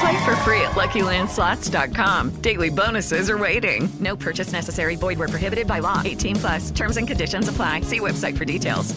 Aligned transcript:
Play 0.00 0.24
for 0.24 0.36
free 0.36 0.60
at 0.60 0.72
LuckyLandSlots.com. 0.72 2.30
Daily 2.40 2.70
bonuses 2.70 3.28
are 3.30 3.38
waiting. 3.38 3.88
No 4.00 4.16
purchase 4.16 4.52
necessary. 4.52 4.96
Void 4.96 5.18
where 5.18 5.28
prohibited 5.28 5.66
by 5.66 5.80
law. 5.80 6.02
18 6.04 6.36
plus. 6.36 6.70
Terms 6.70 6.96
and 6.96 7.06
conditions 7.06 7.48
apply. 7.48 7.82
See 7.82 8.00
website 8.00 8.36
for 8.36 8.44
details. 8.44 8.94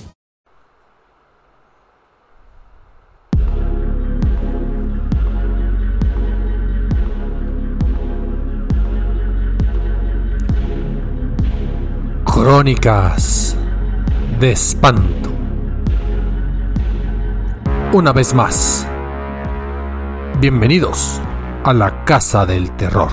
Crónicas 12.48 13.58
de 14.39 14.52
espanto. 14.52 15.32
Una 17.94 18.14
vez 18.14 18.34
más, 18.34 18.88
bienvenidos 20.39 21.19
a 21.63 21.73
la 21.73 22.05
Casa 22.05 22.45
del 22.45 22.69
Terror, 22.73 23.09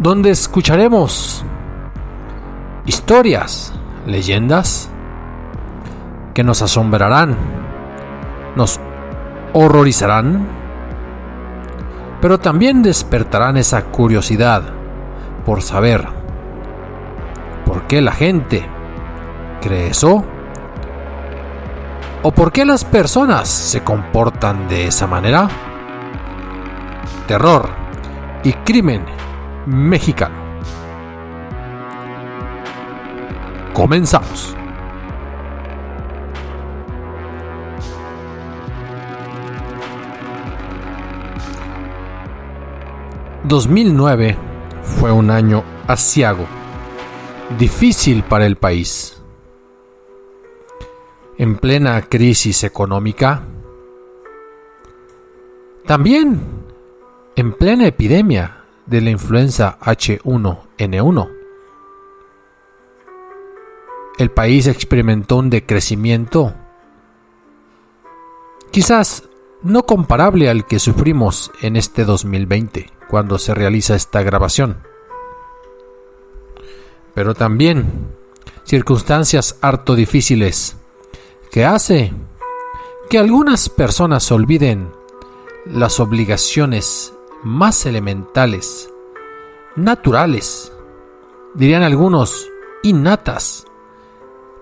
donde 0.00 0.30
escucharemos 0.30 1.44
historias, 2.84 3.72
leyendas 4.06 4.90
que 6.34 6.42
nos 6.42 6.62
asombrarán, 6.62 7.36
nos 8.56 8.80
horrorizarán, 9.52 10.48
pero 12.20 12.40
también 12.40 12.82
despertarán 12.82 13.58
esa 13.58 13.84
curiosidad 13.84 14.64
por 15.46 15.62
saber 15.62 16.08
por 17.64 17.86
qué 17.86 18.00
la 18.00 18.12
gente 18.12 18.68
cree 19.60 19.90
eso 19.90 20.24
o 22.22 22.30
por 22.30 22.52
qué 22.52 22.64
las 22.64 22.84
personas 22.84 23.48
se 23.48 23.82
comportan 23.82 24.68
de 24.68 24.86
esa 24.86 25.06
manera. 25.06 25.48
Terror 27.26 27.68
y 28.44 28.52
crimen 28.52 29.04
mexicano. 29.66 30.36
Comenzamos. 33.72 34.56
...2009 43.44 44.36
fue 44.82 45.10
un 45.10 45.30
año 45.30 45.64
asiago, 45.86 46.46
difícil 47.58 48.22
para 48.22 48.46
el 48.46 48.56
país. 48.56 49.21
En 51.42 51.56
plena 51.56 52.00
crisis 52.02 52.62
económica, 52.62 53.42
también 55.84 56.40
en 57.34 57.52
plena 57.54 57.88
epidemia 57.88 58.62
de 58.86 59.00
la 59.00 59.10
influenza 59.10 59.76
H1N1. 59.80 61.30
El 64.18 64.30
país 64.30 64.68
experimentó 64.68 65.38
un 65.38 65.50
decrecimiento 65.50 66.54
quizás 68.70 69.24
no 69.64 69.84
comparable 69.84 70.48
al 70.48 70.64
que 70.64 70.78
sufrimos 70.78 71.50
en 71.60 71.74
este 71.74 72.04
2020 72.04 72.88
cuando 73.10 73.40
se 73.40 73.52
realiza 73.52 73.96
esta 73.96 74.22
grabación. 74.22 74.78
Pero 77.14 77.34
también 77.34 78.12
circunstancias 78.62 79.58
harto 79.60 79.96
difíciles 79.96 80.76
que 81.52 81.66
hace 81.66 82.14
que 83.10 83.18
algunas 83.18 83.68
personas 83.68 84.32
olviden 84.32 84.90
las 85.66 86.00
obligaciones 86.00 87.12
más 87.44 87.84
elementales, 87.84 88.90
naturales, 89.76 90.72
dirían 91.52 91.82
algunos 91.82 92.48
innatas, 92.82 93.66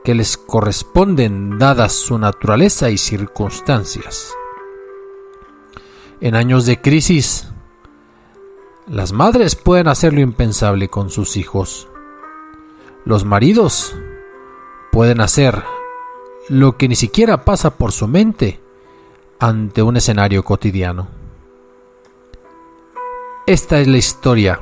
que 0.02 0.16
les 0.16 0.36
corresponden 0.36 1.58
dadas 1.58 1.92
su 1.92 2.18
naturaleza 2.18 2.90
y 2.90 2.98
circunstancias. 2.98 4.34
En 6.20 6.34
años 6.34 6.66
de 6.66 6.80
crisis, 6.80 7.52
las 8.88 9.12
madres 9.12 9.54
pueden 9.54 9.86
hacer 9.86 10.12
lo 10.12 10.20
impensable 10.20 10.88
con 10.88 11.08
sus 11.10 11.36
hijos. 11.36 11.88
Los 13.04 13.24
maridos 13.24 13.94
pueden 14.90 15.20
hacer 15.20 15.62
lo 16.48 16.76
que 16.76 16.88
ni 16.88 16.96
siquiera 16.96 17.44
pasa 17.44 17.76
por 17.76 17.92
su 17.92 18.08
mente 18.08 18.60
ante 19.38 19.82
un 19.82 19.96
escenario 19.96 20.44
cotidiano. 20.44 21.08
Esta 23.46 23.80
es 23.80 23.88
la 23.88 23.98
historia 23.98 24.60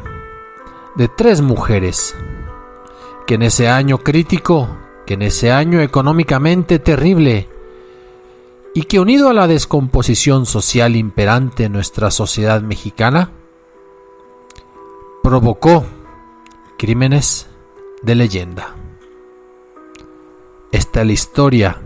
de 0.97 1.09
tres 1.09 1.41
mujeres 1.41 2.17
que 3.27 3.35
en 3.35 3.43
ese 3.43 3.69
año 3.69 3.99
crítico, 3.99 4.69
que 5.07 5.15
en 5.15 5.23
ese 5.23 5.53
año 5.53 5.81
económicamente 5.81 6.79
terrible, 6.79 7.49
y 8.75 8.85
que 8.85 9.01
unido 9.01 9.29
a 9.29 9.35
la 9.35 9.47
descomposición 9.47 10.47
social 10.47 10.97
imperante 10.97 11.65
en 11.65 11.73
nuestra 11.73 12.11
sociedad 12.11 12.63
mexicana, 12.63 13.33
provocó 15.23 15.85
crímenes 16.79 17.49
de 18.03 18.15
leyenda. 18.15 18.78
Esta 20.71 21.01
es 21.01 21.07
la 21.07 21.13
historia 21.13 21.83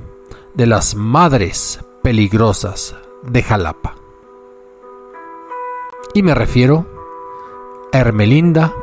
de 0.54 0.66
las 0.66 0.96
madres 0.96 1.78
peligrosas 2.02 2.96
de 3.22 3.42
Jalapa. 3.42 3.94
Y 6.14 6.22
me 6.24 6.34
refiero 6.34 6.86
a 7.92 7.98
Hermelinda, 7.98 8.74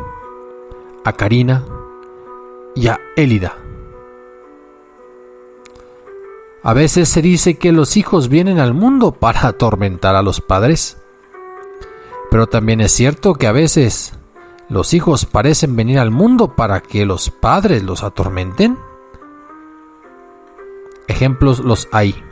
a 1.04 1.14
Karina 1.14 1.66
y 2.76 2.88
a 2.88 2.98
Élida. 3.18 3.58
A 6.64 6.74
veces 6.74 7.10
se 7.10 7.22
dice 7.22 7.58
que 7.58 7.74
los 7.74 7.98
hijos 7.98 8.30
vienen 8.30 8.60
al 8.60 8.74
mundo 8.74 9.12
para 9.12 9.48
atormentar 9.48 10.16
a 10.16 10.22
los 10.22 10.40
padres. 10.40 10.98
Pero 12.32 12.48
también 12.48 12.80
es 12.80 12.94
cierto 12.94 13.34
que 13.34 13.48
a 13.48 13.52
veces 13.52 14.14
los 14.70 14.94
hijos 14.94 15.26
parecen 15.26 15.76
venir 15.76 16.00
al 16.00 16.12
mundo 16.12 16.56
para 16.56 16.82
que 16.82 17.06
los 17.06 17.30
padres 17.30 17.84
los 17.84 18.04
atormenten. 18.04 18.78
Ejemplos 21.10 21.60
los 21.60 21.90
hay. 21.92 22.24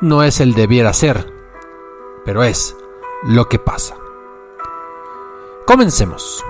No 0.00 0.22
es 0.24 0.40
el 0.40 0.54
debiera 0.54 0.92
ser, 0.94 1.30
pero 2.24 2.42
es 2.42 2.74
lo 3.22 3.48
que 3.48 3.58
pasa. 3.58 3.96
Comencemos. 5.66 6.42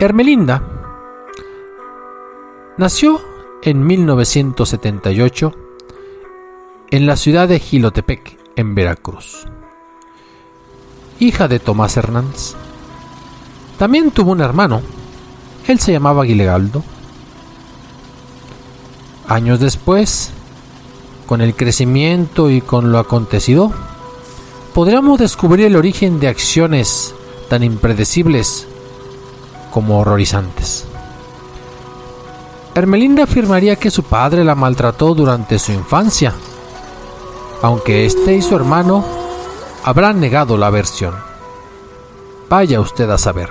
Hermelinda 0.00 0.62
nació 2.78 3.20
en 3.62 3.86
1978 3.86 5.52
en 6.90 7.06
la 7.06 7.16
ciudad 7.16 7.48
de 7.48 7.60
Gilotepec, 7.60 8.38
en 8.56 8.74
Veracruz. 8.74 9.46
Hija 11.20 11.48
de 11.48 11.58
Tomás 11.58 11.98
Hernández. 11.98 12.54
También 13.78 14.10
tuvo 14.10 14.32
un 14.32 14.40
hermano. 14.40 14.80
Él 15.66 15.78
se 15.80 15.92
llamaba 15.92 16.24
Guilegaldo. 16.24 16.82
Años 19.28 19.58
después, 19.58 20.30
con 21.26 21.40
el 21.40 21.56
crecimiento 21.56 22.48
y 22.48 22.60
con 22.60 22.92
lo 22.92 23.00
acontecido, 23.00 23.72
podríamos 24.72 25.18
descubrir 25.18 25.66
el 25.66 25.76
origen 25.76 26.20
de 26.20 26.28
acciones 26.28 27.12
tan 27.48 27.64
impredecibles 27.64 28.68
como 29.72 29.98
horrorizantes. 29.98 30.84
Hermelinda 32.76 33.24
afirmaría 33.24 33.76
que 33.76 33.90
su 33.90 34.04
padre 34.04 34.44
la 34.44 34.54
maltrató 34.54 35.14
durante 35.14 35.58
su 35.58 35.72
infancia, 35.72 36.32
aunque 37.62 38.06
este 38.06 38.36
y 38.36 38.42
su 38.42 38.54
hermano 38.54 39.04
habrán 39.82 40.20
negado 40.20 40.56
la 40.56 40.70
versión. 40.70 41.14
Vaya 42.48 42.80
usted 42.80 43.10
a 43.10 43.18
saber. 43.18 43.50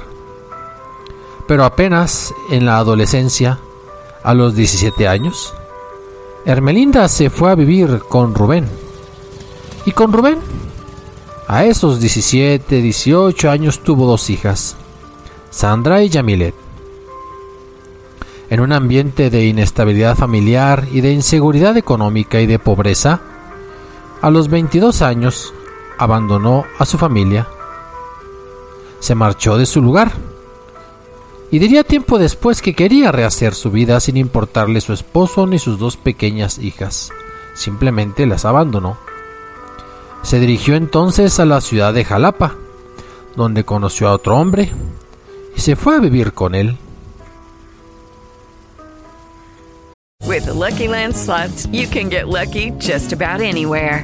Pero 1.47 1.65
apenas 1.65 2.33
en 2.49 2.65
la 2.65 2.77
adolescencia, 2.77 3.59
a 4.23 4.33
los 4.33 4.55
17 4.55 5.07
años, 5.07 5.53
Hermelinda 6.45 7.07
se 7.07 7.29
fue 7.29 7.51
a 7.51 7.55
vivir 7.55 8.01
con 8.07 8.35
Rubén. 8.35 8.65
Y 9.85 9.91
con 9.91 10.13
Rubén, 10.13 10.39
a 11.47 11.65
esos 11.65 11.99
17, 11.99 12.81
18 12.81 13.49
años 13.49 13.79
tuvo 13.79 14.05
dos 14.05 14.29
hijas, 14.29 14.75
Sandra 15.49 16.03
y 16.03 16.09
Yamilet. 16.09 16.55
En 18.49 18.61
un 18.61 18.71
ambiente 18.71 19.29
de 19.29 19.45
inestabilidad 19.45 20.15
familiar 20.15 20.87
y 20.91 21.01
de 21.01 21.11
inseguridad 21.11 21.77
económica 21.77 22.39
y 22.39 22.45
de 22.45 22.59
pobreza, 22.59 23.21
a 24.21 24.29
los 24.29 24.49
22 24.49 25.01
años 25.01 25.53
abandonó 25.97 26.65
a 26.77 26.85
su 26.85 26.97
familia 26.97 27.47
se 29.05 29.13
marchó 29.13 29.55
de 29.57 29.67
su 29.67 29.83
lugar. 29.83 30.11
Y 31.55 31.59
diría 31.59 31.85
tiempo 31.85 32.19
después 32.19 32.61
que 32.61 32.73
quería 32.73 33.13
rehacer 33.13 33.53
su 33.53 33.71
vida 33.71 34.01
sin 34.01 34.17
importarle 34.17 34.81
su 34.81 34.91
esposo 34.91 35.47
ni 35.47 35.57
sus 35.57 35.79
dos 35.79 35.95
pequeñas 35.95 36.59
hijas. 36.59 37.11
Simplemente 37.53 38.25
las 38.25 38.43
abandonó. 38.43 38.97
Se 40.21 40.37
dirigió 40.41 40.75
entonces 40.75 41.39
a 41.39 41.45
la 41.45 41.61
ciudad 41.61 41.93
de 41.93 42.03
Jalapa, 42.03 42.55
donde 43.37 43.63
conoció 43.63 44.09
a 44.09 44.15
otro 44.15 44.35
hombre 44.35 44.69
y 45.55 45.61
se 45.61 45.77
fue 45.77 45.95
a 45.95 45.99
vivir 45.99 46.33
con 46.33 46.55
él. 46.55 46.77
With 50.27 50.47
Lucky 50.47 50.89
Land 50.89 51.15
you 51.71 51.87
can 51.87 52.09
get 52.09 52.25
lucky 52.25 52.73
just 52.81 53.13
about 53.13 53.39
anywhere. 53.39 54.03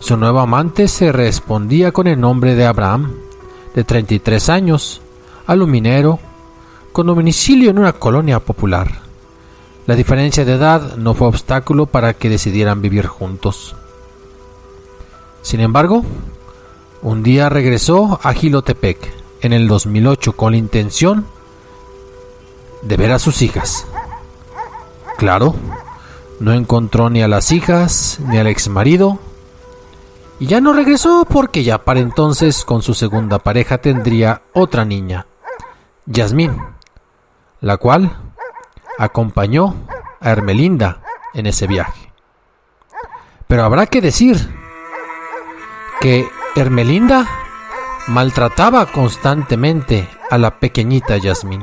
Su 0.00 0.16
nuevo 0.16 0.40
amante 0.40 0.88
se 0.88 1.12
respondía 1.12 1.92
con 1.92 2.06
el 2.06 2.20
nombre 2.20 2.54
de 2.54 2.64
Abraham, 2.66 3.14
de 3.74 3.84
33 3.84 4.48
años, 4.48 5.00
aluminero, 5.46 6.20
con 6.92 7.08
domicilio 7.08 7.70
en 7.70 7.78
una 7.78 7.92
colonia 7.92 8.38
popular. 8.40 9.02
La 9.86 9.96
diferencia 9.96 10.44
de 10.44 10.52
edad 10.52 10.96
no 10.96 11.14
fue 11.14 11.26
obstáculo 11.26 11.86
para 11.86 12.14
que 12.14 12.28
decidieran 12.28 12.80
vivir 12.80 13.06
juntos. 13.06 13.74
Sin 15.42 15.60
embargo, 15.60 16.04
un 17.02 17.22
día 17.22 17.48
regresó 17.48 18.20
a 18.22 18.32
Gilotepec 18.34 18.98
en 19.40 19.52
el 19.52 19.66
2008 19.66 20.32
con 20.32 20.52
la 20.52 20.58
intención 20.58 21.26
de 22.82 22.96
ver 22.96 23.12
a 23.12 23.18
sus 23.18 23.42
hijas. 23.42 23.86
Claro, 25.16 25.54
no 26.38 26.52
encontró 26.52 27.10
ni 27.10 27.22
a 27.22 27.28
las 27.28 27.50
hijas 27.50 28.18
ni 28.26 28.38
al 28.38 28.46
exmarido 28.46 29.18
y 30.40 30.46
ya 30.46 30.60
no 30.60 30.72
regresó 30.72 31.26
porque 31.28 31.64
ya 31.64 31.84
para 31.84 32.00
entonces 32.00 32.64
con 32.64 32.82
su 32.82 32.94
segunda 32.94 33.38
pareja 33.38 33.78
tendría 33.78 34.42
otra 34.52 34.84
niña, 34.84 35.26
Yasmín, 36.06 36.56
la 37.60 37.76
cual 37.76 38.16
acompañó 38.98 39.74
a 40.20 40.30
Hermelinda 40.30 41.02
en 41.34 41.46
ese 41.46 41.66
viaje. 41.66 42.12
Pero 43.46 43.64
habrá 43.64 43.86
que 43.86 44.00
decir 44.00 44.36
que 46.00 46.28
Hermelinda 46.54 47.26
maltrataba 48.08 48.86
constantemente 48.86 50.08
a 50.30 50.38
la 50.38 50.58
pequeñita 50.58 51.16
Yasmín. 51.16 51.62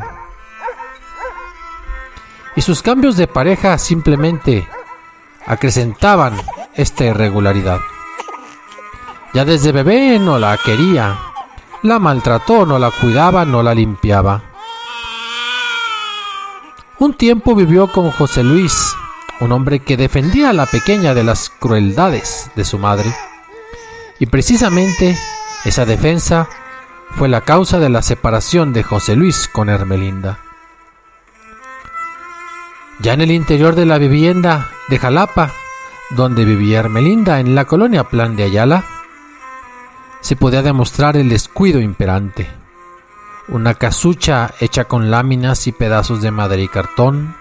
Y 2.55 2.61
sus 2.61 2.81
cambios 2.81 3.17
de 3.17 3.27
pareja 3.27 3.77
simplemente 3.77 4.67
acrecentaban 5.45 6.35
esta 6.73 7.05
irregularidad. 7.05 7.79
Ya 9.35 9.43
desde 9.43 9.73
bebé 9.73 10.17
no 10.17 10.39
la 10.39 10.57
quería. 10.57 11.19
La 11.83 11.99
maltrató, 11.99 12.65
no 12.65 12.79
la 12.79 12.89
cuidaba, 12.89 13.43
no 13.43 13.61
la 13.61 13.75
limpiaba. 13.75 14.41
Un 16.99 17.15
tiempo 17.15 17.53
vivió 17.53 17.91
con 17.91 18.11
José 18.11 18.45
Luis, 18.45 18.95
un 19.41 19.51
hombre 19.51 19.81
que 19.81 19.97
defendía 19.97 20.51
a 20.51 20.53
la 20.53 20.65
pequeña 20.65 21.13
de 21.13 21.25
las 21.25 21.49
crueldades 21.49 22.49
de 22.55 22.63
su 22.63 22.79
madre. 22.79 23.13
Y 24.19 24.27
precisamente 24.27 25.17
esa 25.65 25.83
defensa 25.83 26.47
fue 27.17 27.27
la 27.27 27.41
causa 27.41 27.77
de 27.77 27.89
la 27.89 28.03
separación 28.03 28.71
de 28.71 28.83
José 28.83 29.17
Luis 29.17 29.49
con 29.49 29.67
Hermelinda. 29.67 30.39
Ya 33.01 33.11
en 33.11 33.19
el 33.19 33.31
interior 33.31 33.75
de 33.75 33.85
la 33.85 33.97
vivienda 33.97 34.69
de 34.87 34.97
Jalapa, 34.97 35.51
donde 36.11 36.45
vivía 36.45 36.79
Hermelinda 36.79 37.41
en 37.41 37.53
la 37.53 37.65
colonia 37.65 38.05
Plan 38.05 38.37
de 38.37 38.43
Ayala, 38.43 38.94
se 40.25 40.35
podía 40.35 40.63
demostrar 40.63 41.17
el 41.17 41.29
descuido 41.29 41.79
imperante. 41.79 42.47
Una 43.47 43.75
casucha 43.75 44.55
hecha 44.59 44.85
con 44.85 45.11
láminas 45.11 45.67
y 45.67 45.71
pedazos 45.71 46.23
de 46.23 46.31
madera 46.31 46.63
y 46.63 46.67
cartón. 46.67 47.35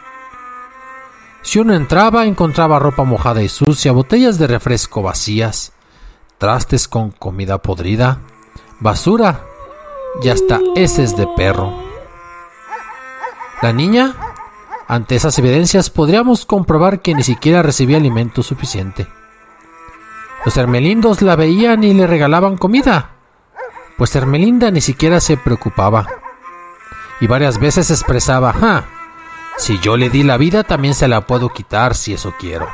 Si 1.41 1.59
uno 1.59 1.73
entraba, 1.73 2.27
encontraba 2.27 2.79
ropa 2.79 3.05
mojada 3.05 3.43
y 3.43 3.49
sucia, 3.49 3.93
botellas 3.93 4.39
de 4.39 4.49
refresco 4.49 5.01
vacías, 5.01 5.73
trastes 6.37 6.87
con 6.87 7.11
comida 7.11 7.57
podrida, 7.57 8.19
basura 8.81 9.47
y 10.23 10.29
hasta 10.29 10.61
heces 10.77 11.17
de 11.17 11.27
perro. 11.39 11.73
La 13.63 13.73
niña, 13.73 14.15
ante 14.89 15.17
esas 15.17 15.39
evidencias, 15.39 15.89
podríamos 15.89 16.45
comprobar 16.45 17.01
que 17.01 17.15
ni 17.15 17.23
siquiera 17.23 17.63
recibía 17.63 17.97
alimento 17.97 18.43
suficiente. 18.43 19.07
Los 20.45 20.57
Hermelindos 20.59 21.23
la 21.23 21.37
veían 21.37 21.85
y 21.85 21.95
le 21.95 22.07
regalaban 22.07 22.59
comida, 22.59 23.13
pues 23.97 24.15
Hermelinda 24.15 24.71
ni 24.71 24.83
siquiera 24.83 25.21
se 25.21 25.37
preocupaba. 25.39 26.07
Y 27.21 27.27
varias 27.27 27.59
veces 27.59 27.91
expresaba, 27.91 28.53
ja, 28.53 28.85
si 29.57 29.79
yo 29.79 29.97
le 29.97 30.11
di 30.11 30.23
la 30.23 30.37
vida 30.37 30.63
también 30.63 30.95
se 30.95 31.09
la 31.09 31.23
puedo 31.23 31.49
quitar 31.49 31.95
si 31.95 32.13
eso 32.13 32.35
quiero. 32.39 32.69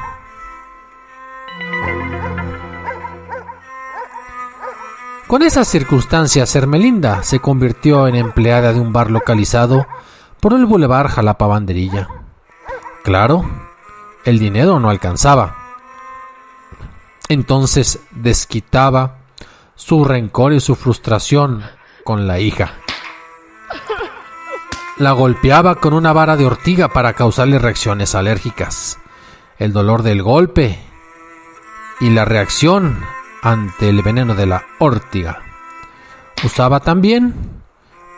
Con 5.28 5.42
esas 5.42 5.68
circunstancias, 5.68 6.56
Hermelinda 6.56 7.22
se 7.22 7.38
convirtió 7.38 8.08
en 8.08 8.16
empleada 8.16 8.72
de 8.72 8.80
un 8.80 8.92
bar 8.92 9.12
localizado 9.12 9.86
por 10.40 10.54
el 10.54 10.66
Boulevard 10.66 11.08
Jalapa 11.08 11.46
Banderilla. 11.46 12.08
Claro, 13.04 13.48
el 14.24 14.40
dinero 14.40 14.80
no 14.80 14.90
alcanzaba 14.90 15.59
entonces 17.30 18.00
desquitaba 18.10 19.18
su 19.76 20.04
rencor 20.04 20.52
y 20.52 20.58
su 20.58 20.74
frustración 20.74 21.62
con 22.04 22.26
la 22.26 22.40
hija. 22.40 22.72
La 24.96 25.12
golpeaba 25.12 25.76
con 25.76 25.94
una 25.94 26.12
vara 26.12 26.36
de 26.36 26.44
ortiga 26.44 26.88
para 26.88 27.12
causarle 27.12 27.60
reacciones 27.60 28.16
alérgicas. 28.16 28.98
El 29.58 29.72
dolor 29.72 30.02
del 30.02 30.24
golpe 30.24 30.80
y 32.00 32.10
la 32.10 32.24
reacción 32.24 33.00
ante 33.42 33.88
el 33.88 34.02
veneno 34.02 34.34
de 34.34 34.46
la 34.46 34.64
ortiga. 34.80 35.40
Usaba 36.42 36.80
también 36.80 37.62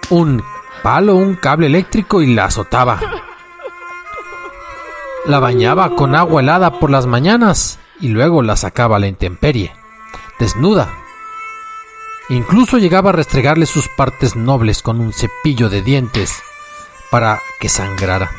un 0.09 0.43
palo, 0.83 1.17
un 1.17 1.35
cable 1.35 1.67
eléctrico 1.67 2.23
y 2.23 2.33
la 2.33 2.47
azotaba. 2.47 2.99
La 5.27 5.39
bañaba 5.39 5.91
con 5.97 6.15
agua 6.17 6.41
helada 6.41 6.79
por 6.81 6.91
las 6.91 7.05
mañanas 7.05 7.79
y 8.03 8.09
luego 8.09 8.43
la 8.43 8.57
sacaba 8.57 8.97
a 8.97 8.99
la 8.99 9.07
intemperie, 9.07 9.73
desnuda. 10.39 10.91
Incluso 12.29 12.77
llegaba 12.77 13.11
a 13.11 13.15
restregarle 13.15 13.65
sus 13.65 13.89
partes 13.89 14.37
nobles 14.37 14.83
con 14.83 15.01
un 15.01 15.13
cepillo 15.13 15.71
de 15.71 15.83
dientes 15.83 16.43
para 17.11 17.41
que 17.61 17.69
sangrara. 17.69 18.31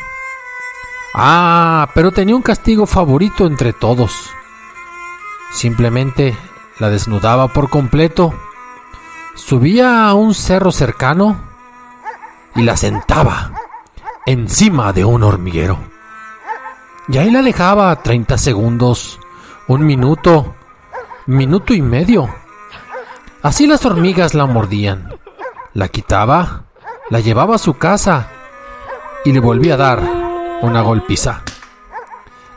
Ah, 1.15 1.89
pero 1.95 2.11
tenía 2.11 2.35
un 2.35 2.41
castigo 2.41 2.85
favorito 2.85 3.47
entre 3.47 3.71
todos. 3.71 4.29
Simplemente 5.51 6.37
la 6.79 6.89
desnudaba 6.89 7.47
por 7.47 7.69
completo, 7.69 8.33
subía 9.35 10.07
a 10.07 10.13
un 10.13 10.33
cerro 10.33 10.71
cercano 10.71 11.39
y 12.55 12.63
la 12.63 12.75
sentaba 12.75 13.53
encima 14.25 14.91
de 14.91 15.05
un 15.05 15.23
hormiguero. 15.23 15.77
Y 17.07 17.17
ahí 17.17 17.29
la 17.31 17.41
dejaba 17.41 17.95
30 18.01 18.37
segundos, 18.37 19.19
un 19.67 19.85
minuto, 19.85 20.55
minuto 21.25 21.73
y 21.73 21.81
medio. 21.81 22.29
Así 23.41 23.67
las 23.67 23.85
hormigas 23.85 24.33
la 24.33 24.45
mordían. 24.45 25.17
La 25.73 25.87
quitaba, 25.87 26.65
la 27.09 27.19
llevaba 27.19 27.55
a 27.55 27.59
su 27.59 27.77
casa 27.77 28.27
y 29.25 29.31
le 29.31 29.39
volvía 29.39 29.75
a 29.75 29.77
dar 29.77 30.03
una 30.61 30.81
golpiza. 30.81 31.41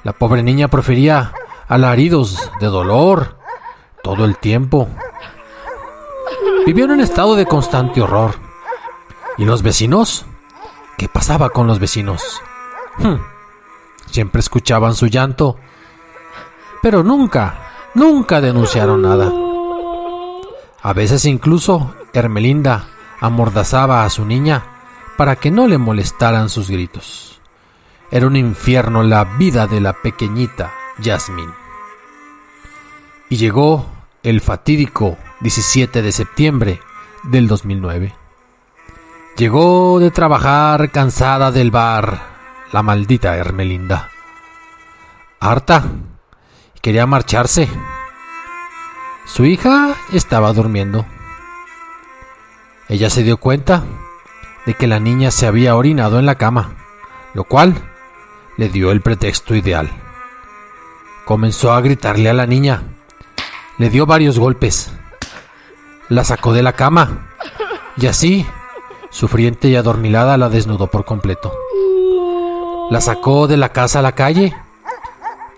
La 0.04 0.12
pobre 0.12 0.42
niña 0.42 0.68
prefería 0.68 1.32
alaridos 1.68 2.50
de 2.60 2.66
dolor 2.66 3.38
todo 4.02 4.24
el 4.24 4.36
tiempo. 4.36 4.88
Vivía 6.64 6.84
en 6.84 6.92
un 6.92 7.00
estado 7.00 7.36
de 7.36 7.46
constante 7.46 8.00
horror. 8.02 8.34
¿Y 9.38 9.44
los 9.44 9.62
vecinos? 9.62 10.24
¿Qué 10.96 11.08
pasaba 11.08 11.50
con 11.50 11.66
los 11.66 11.78
vecinos? 11.78 12.40
Hmm. 12.98 13.16
Siempre 14.10 14.40
escuchaban 14.40 14.94
su 14.94 15.08
llanto, 15.08 15.56
pero 16.86 17.02
nunca, 17.02 17.72
nunca 17.94 18.40
denunciaron 18.40 19.02
nada. 19.02 19.32
A 20.80 20.92
veces 20.92 21.24
incluso 21.24 21.96
Hermelinda 22.12 22.84
amordazaba 23.18 24.04
a 24.04 24.08
su 24.08 24.24
niña 24.24 24.62
para 25.16 25.34
que 25.34 25.50
no 25.50 25.66
le 25.66 25.78
molestaran 25.78 26.48
sus 26.48 26.70
gritos. 26.70 27.40
Era 28.12 28.28
un 28.28 28.36
infierno 28.36 29.02
la 29.02 29.24
vida 29.24 29.66
de 29.66 29.80
la 29.80 29.94
pequeñita 29.94 30.74
Yasmín. 30.98 31.50
Y 33.30 33.36
llegó 33.36 33.86
el 34.22 34.40
fatídico 34.40 35.16
17 35.40 36.02
de 36.02 36.12
septiembre 36.12 36.80
del 37.24 37.48
2009. 37.48 38.14
Llegó 39.36 39.98
de 39.98 40.12
trabajar 40.12 40.92
cansada 40.92 41.50
del 41.50 41.72
bar 41.72 42.20
la 42.70 42.84
maldita 42.84 43.36
Hermelinda. 43.36 44.08
Harta, 45.40 45.82
quería 46.80 47.06
marcharse. 47.06 47.68
Su 49.24 49.44
hija 49.44 49.96
estaba 50.12 50.52
durmiendo. 50.52 51.04
Ella 52.88 53.10
se 53.10 53.22
dio 53.22 53.38
cuenta 53.38 53.84
de 54.66 54.74
que 54.74 54.86
la 54.86 55.00
niña 55.00 55.30
se 55.30 55.46
había 55.46 55.76
orinado 55.76 56.18
en 56.18 56.26
la 56.26 56.36
cama, 56.36 56.74
lo 57.34 57.44
cual 57.44 57.74
le 58.56 58.68
dio 58.68 58.92
el 58.92 59.00
pretexto 59.00 59.54
ideal. 59.54 59.90
Comenzó 61.24 61.72
a 61.72 61.80
gritarle 61.80 62.30
a 62.30 62.34
la 62.34 62.46
niña. 62.46 62.82
Le 63.78 63.90
dio 63.90 64.06
varios 64.06 64.38
golpes. 64.38 64.92
La 66.08 66.24
sacó 66.24 66.52
de 66.52 66.62
la 66.62 66.72
cama 66.72 67.26
y 67.96 68.06
así, 68.06 68.46
sufriente 69.10 69.68
y 69.68 69.76
adormilada, 69.76 70.36
la 70.36 70.48
desnudó 70.48 70.86
por 70.86 71.04
completo. 71.04 71.52
La 72.90 73.00
sacó 73.00 73.48
de 73.48 73.56
la 73.56 73.70
casa 73.70 73.98
a 73.98 74.02
la 74.02 74.12
calle 74.12 74.54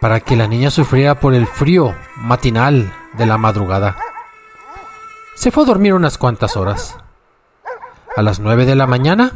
para 0.01 0.21
que 0.21 0.37
la 0.37 0.47
niña 0.47 0.71
sufriera 0.71 1.19
por 1.19 1.35
el 1.35 1.47
frío 1.47 1.95
matinal 2.17 2.93
de 3.15 3.27
la 3.27 3.39
madrugada. 3.39 3.97
Se 5.35 5.51
fue 5.51 5.65
a 5.65 5.67
dormir 5.67 5.95
unas 5.95 6.19
cuantas 6.19 6.57
horas. 6.57 6.97
A 8.17 8.23
las 8.23 8.41
nueve 8.41 8.67
de 8.67 8.75
la 8.75 8.87
mañana, 8.87 9.33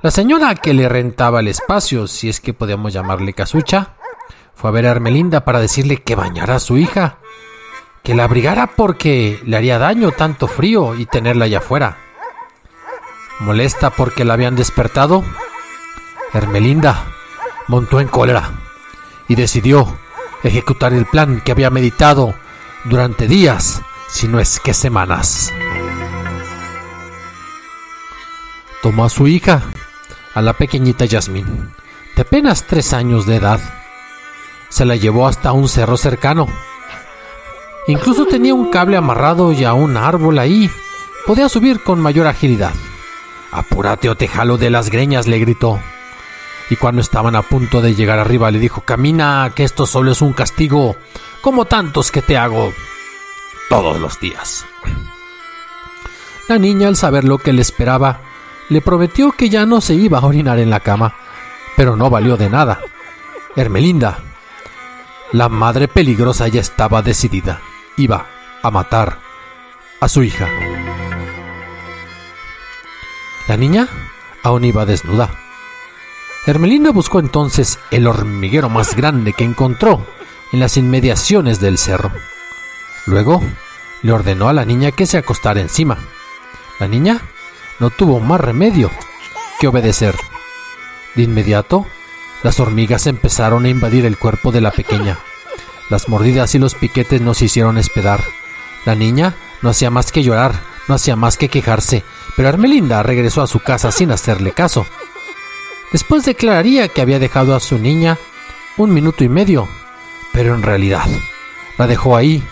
la 0.00 0.10
señora 0.10 0.54
que 0.54 0.74
le 0.74 0.88
rentaba 0.88 1.40
el 1.40 1.48
espacio, 1.48 2.06
si 2.06 2.28
es 2.28 2.40
que 2.40 2.54
podíamos 2.54 2.92
llamarle 2.92 3.34
casucha, 3.34 3.94
fue 4.54 4.70
a 4.70 4.72
ver 4.72 4.86
a 4.86 4.90
Hermelinda 4.90 5.44
para 5.44 5.60
decirle 5.60 6.02
que 6.02 6.16
bañara 6.16 6.56
a 6.56 6.60
su 6.60 6.76
hija, 6.76 7.18
que 8.02 8.14
la 8.14 8.24
abrigara 8.24 8.68
porque 8.68 9.40
le 9.44 9.56
haría 9.56 9.78
daño 9.78 10.10
tanto 10.10 10.48
frío 10.48 10.96
y 10.96 11.06
tenerla 11.06 11.44
allá 11.44 11.58
afuera. 11.58 11.98
Molesta 13.40 13.90
porque 13.90 14.24
la 14.24 14.34
habían 14.34 14.56
despertado, 14.56 15.24
Hermelinda 16.32 17.06
montó 17.68 18.00
en 18.00 18.08
cólera 18.08 18.50
y 19.28 19.34
decidió 19.34 19.98
ejecutar 20.42 20.92
el 20.92 21.06
plan 21.06 21.40
que 21.40 21.52
había 21.52 21.70
meditado 21.70 22.34
durante 22.84 23.28
días, 23.28 23.80
si 24.08 24.28
no 24.28 24.40
es 24.40 24.60
que 24.60 24.74
semanas. 24.74 25.52
Tomó 28.82 29.04
a 29.04 29.08
su 29.08 29.28
hija, 29.28 29.62
a 30.34 30.42
la 30.42 30.54
pequeñita 30.54 31.04
Yasmín, 31.04 31.70
de 32.16 32.22
apenas 32.22 32.64
tres 32.64 32.92
años 32.92 33.26
de 33.26 33.36
edad. 33.36 33.60
Se 34.68 34.84
la 34.84 34.96
llevó 34.96 35.28
hasta 35.28 35.52
un 35.52 35.68
cerro 35.68 35.96
cercano. 35.96 36.48
Incluso 37.86 38.26
tenía 38.26 38.54
un 38.54 38.70
cable 38.70 38.96
amarrado 38.96 39.52
y 39.52 39.64
a 39.64 39.74
un 39.74 39.96
árbol 39.96 40.38
ahí. 40.38 40.70
Podía 41.26 41.48
subir 41.48 41.82
con 41.82 42.00
mayor 42.00 42.26
agilidad. 42.26 42.72
Apúrate 43.52 44.08
o 44.08 44.16
te 44.16 44.28
jalo 44.28 44.56
de 44.56 44.70
las 44.70 44.90
greñas, 44.90 45.26
le 45.26 45.38
gritó 45.38 45.78
y 46.72 46.76
cuando 46.76 47.02
estaban 47.02 47.36
a 47.36 47.42
punto 47.42 47.82
de 47.82 47.94
llegar 47.94 48.18
arriba 48.18 48.50
le 48.50 48.58
dijo, 48.58 48.80
camina, 48.80 49.52
que 49.54 49.62
esto 49.62 49.84
solo 49.84 50.10
es 50.10 50.22
un 50.22 50.32
castigo, 50.32 50.96
como 51.42 51.66
tantos 51.66 52.10
que 52.10 52.22
te 52.22 52.38
hago 52.38 52.72
todos 53.68 54.00
los 54.00 54.18
días. 54.18 54.64
La 56.48 56.56
niña, 56.56 56.88
al 56.88 56.96
saber 56.96 57.24
lo 57.24 57.36
que 57.36 57.52
le 57.52 57.60
esperaba, 57.60 58.20
le 58.70 58.80
prometió 58.80 59.32
que 59.32 59.50
ya 59.50 59.66
no 59.66 59.82
se 59.82 59.92
iba 59.92 60.20
a 60.20 60.24
orinar 60.24 60.58
en 60.58 60.70
la 60.70 60.80
cama, 60.80 61.14
pero 61.76 61.94
no 61.94 62.08
valió 62.08 62.38
de 62.38 62.48
nada. 62.48 62.80
Hermelinda, 63.54 64.20
la 65.30 65.50
madre 65.50 65.88
peligrosa 65.88 66.48
ya 66.48 66.62
estaba 66.62 67.02
decidida, 67.02 67.60
iba 67.98 68.28
a 68.62 68.70
matar 68.70 69.18
a 70.00 70.08
su 70.08 70.22
hija. 70.22 70.48
La 73.46 73.58
niña 73.58 73.88
aún 74.42 74.64
iba 74.64 74.86
desnuda 74.86 75.41
Hermelinda 76.44 76.90
buscó 76.90 77.20
entonces 77.20 77.78
el 77.92 78.08
hormiguero 78.08 78.68
más 78.68 78.96
grande 78.96 79.32
que 79.32 79.44
encontró 79.44 80.04
en 80.52 80.58
las 80.58 80.76
inmediaciones 80.76 81.60
del 81.60 81.78
cerro. 81.78 82.10
Luego 83.06 83.40
le 84.02 84.12
ordenó 84.12 84.48
a 84.48 84.52
la 84.52 84.64
niña 84.64 84.90
que 84.90 85.06
se 85.06 85.18
acostara 85.18 85.60
encima. 85.60 85.98
La 86.80 86.88
niña 86.88 87.20
no 87.78 87.90
tuvo 87.90 88.18
más 88.18 88.40
remedio 88.40 88.90
que 89.60 89.68
obedecer. 89.68 90.16
De 91.14 91.22
inmediato, 91.22 91.86
las 92.42 92.58
hormigas 92.58 93.06
empezaron 93.06 93.64
a 93.64 93.68
invadir 93.68 94.04
el 94.04 94.18
cuerpo 94.18 94.50
de 94.50 94.60
la 94.60 94.72
pequeña. 94.72 95.18
Las 95.90 96.08
mordidas 96.08 96.56
y 96.56 96.58
los 96.58 96.74
piquetes 96.74 97.20
no 97.20 97.34
se 97.34 97.44
hicieron 97.44 97.78
esperar. 97.78 98.24
La 98.84 98.96
niña 98.96 99.36
no 99.62 99.70
hacía 99.70 99.90
más 99.90 100.10
que 100.10 100.24
llorar, 100.24 100.54
no 100.88 100.96
hacía 100.96 101.14
más 101.14 101.36
que 101.36 101.48
quejarse, 101.48 102.02
pero 102.34 102.48
Hermelinda 102.48 103.04
regresó 103.04 103.42
a 103.42 103.46
su 103.46 103.60
casa 103.60 103.92
sin 103.92 104.10
hacerle 104.10 104.50
caso. 104.50 104.86
Después 105.92 106.24
declararía 106.24 106.88
que 106.88 107.02
había 107.02 107.18
dejado 107.18 107.54
a 107.54 107.60
su 107.60 107.78
niña 107.78 108.18
un 108.78 108.92
minuto 108.94 109.24
y 109.24 109.28
medio, 109.28 109.68
pero 110.32 110.54
en 110.54 110.62
realidad 110.62 111.06
la 111.76 111.86
dejó 111.86 112.16
ahí 112.16 112.42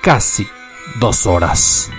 casi 0.00 0.48
dos 0.98 1.26
horas. 1.26 1.90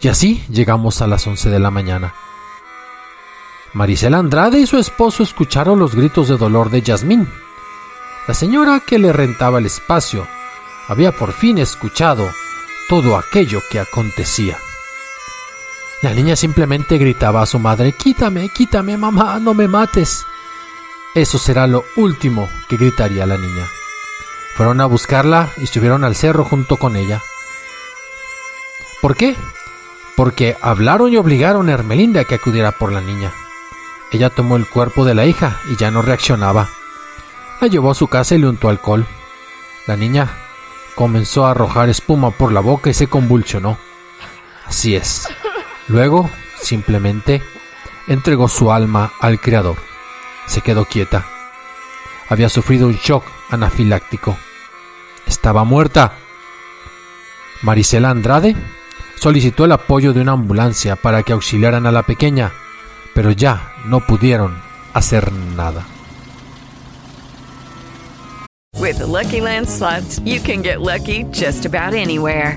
Y 0.00 0.08
así 0.08 0.44
llegamos 0.48 1.00
a 1.02 1.06
las 1.06 1.26
once 1.26 1.48
de 1.48 1.60
la 1.60 1.70
mañana. 1.70 2.14
Marisela 3.72 4.18
Andrade 4.18 4.58
y 4.58 4.66
su 4.66 4.78
esposo 4.78 5.22
escucharon 5.22 5.78
los 5.78 5.94
gritos 5.94 6.28
de 6.28 6.36
dolor 6.36 6.70
de 6.70 6.82
Yasmín. 6.82 7.28
La 8.26 8.34
señora 8.34 8.80
que 8.80 8.98
le 8.98 9.12
rentaba 9.12 9.58
el 9.58 9.66
espacio 9.66 10.26
había 10.88 11.12
por 11.12 11.32
fin 11.32 11.58
escuchado 11.58 12.28
todo 12.88 13.16
aquello 13.16 13.60
que 13.70 13.78
acontecía. 13.78 14.56
La 16.02 16.14
niña 16.14 16.34
simplemente 16.34 16.96
gritaba 16.96 17.42
a 17.42 17.46
su 17.46 17.58
madre, 17.58 17.92
quítame, 17.92 18.48
quítame, 18.48 18.96
mamá, 18.96 19.38
no 19.38 19.52
me 19.52 19.68
mates. 19.68 20.24
Eso 21.14 21.38
será 21.38 21.66
lo 21.66 21.84
último 21.96 22.48
que 22.68 22.78
gritaría 22.78 23.26
la 23.26 23.36
niña. 23.36 23.66
Fueron 24.56 24.80
a 24.80 24.86
buscarla 24.86 25.50
y 25.58 25.66
subieron 25.66 26.04
al 26.04 26.16
cerro 26.16 26.44
junto 26.44 26.78
con 26.78 26.96
ella. 26.96 27.20
¿Por 29.02 29.14
qué? 29.14 29.36
Porque 30.16 30.56
hablaron 30.62 31.12
y 31.12 31.18
obligaron 31.18 31.68
a 31.68 31.72
Hermelinda 31.72 32.24
que 32.24 32.36
acudiera 32.36 32.72
por 32.72 32.92
la 32.92 33.02
niña. 33.02 33.32
Ella 34.10 34.30
tomó 34.30 34.56
el 34.56 34.66
cuerpo 34.66 35.04
de 35.04 35.14
la 35.14 35.26
hija 35.26 35.60
y 35.70 35.76
ya 35.76 35.90
no 35.90 36.00
reaccionaba. 36.00 36.70
La 37.60 37.68
llevó 37.68 37.90
a 37.90 37.94
su 37.94 38.08
casa 38.08 38.34
y 38.34 38.38
le 38.38 38.48
untó 38.48 38.70
alcohol. 38.70 39.06
La 39.86 39.96
niña 39.96 40.30
comenzó 40.94 41.46
a 41.46 41.50
arrojar 41.50 41.90
espuma 41.90 42.30
por 42.30 42.52
la 42.52 42.60
boca 42.60 42.88
y 42.88 42.94
se 42.94 43.06
convulsionó. 43.06 43.78
Así 44.66 44.96
es. 44.96 45.28
Luego, 45.90 46.30
simplemente, 46.62 47.42
entregó 48.06 48.46
su 48.46 48.70
alma 48.70 49.12
al 49.20 49.40
Creador. 49.40 49.76
Se 50.46 50.60
quedó 50.60 50.84
quieta. 50.84 51.26
Había 52.28 52.48
sufrido 52.48 52.86
un 52.86 52.94
shock 52.94 53.24
anafiláctico. 53.50 54.36
Estaba 55.26 55.64
muerta. 55.64 56.12
Marisela 57.62 58.10
Andrade 58.10 58.54
solicitó 59.16 59.64
el 59.64 59.72
apoyo 59.72 60.12
de 60.12 60.20
una 60.20 60.32
ambulancia 60.32 60.94
para 60.94 61.24
que 61.24 61.32
auxiliaran 61.32 61.86
a 61.86 61.90
la 61.90 62.04
pequeña, 62.04 62.52
pero 63.12 63.32
ya 63.32 63.72
no 63.84 64.06
pudieron 64.06 64.62
hacer 64.94 65.32
nada. 65.32 65.84
With 68.78 69.00
Lucky 69.00 69.40
Land 69.40 69.66
you 70.24 70.40
can 70.40 70.62
get 70.62 70.78
lucky 70.78 71.24
just 71.32 71.66
about 71.66 71.94
anywhere. 71.94 72.56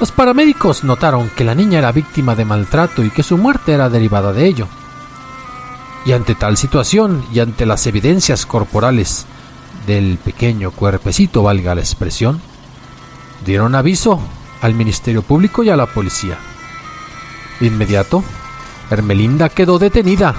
Los 0.00 0.12
paramédicos 0.12 0.84
notaron 0.84 1.28
que 1.30 1.42
la 1.42 1.56
niña 1.56 1.80
era 1.80 1.90
víctima 1.90 2.36
de 2.36 2.44
maltrato 2.44 3.02
y 3.02 3.10
que 3.10 3.24
su 3.24 3.36
muerte 3.36 3.72
era 3.72 3.88
derivada 3.88 4.32
de 4.32 4.46
ello. 4.46 4.68
Y 6.04 6.12
ante 6.12 6.36
tal 6.36 6.56
situación 6.56 7.24
y 7.32 7.40
ante 7.40 7.66
las 7.66 7.84
evidencias 7.88 8.46
corporales 8.46 9.26
del 9.88 10.18
pequeño 10.18 10.70
cuerpecito, 10.70 11.42
valga 11.42 11.74
la 11.74 11.80
expresión, 11.80 12.40
dieron 13.44 13.74
aviso 13.74 14.20
al 14.62 14.74
Ministerio 14.74 15.22
Público 15.22 15.64
y 15.64 15.70
a 15.70 15.76
la 15.76 15.86
policía. 15.86 16.38
De 17.58 17.66
inmediato, 17.66 18.22
Hermelinda 18.90 19.48
quedó 19.48 19.80
detenida 19.80 20.32